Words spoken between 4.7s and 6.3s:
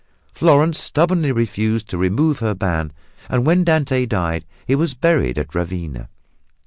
was buried at Ravenna.